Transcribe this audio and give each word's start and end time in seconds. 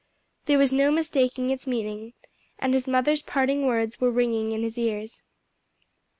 There 0.45 0.57
was 0.57 0.71
no 0.73 0.89
mistaking 0.89 1.51
its 1.51 1.67
meaning; 1.67 2.13
and 2.57 2.73
his 2.73 2.87
mother's 2.87 3.21
parting 3.21 3.67
words 3.67 4.01
were 4.01 4.09
ringing 4.09 4.51
in 4.51 4.63
his 4.63 4.75
ears. 4.75 5.21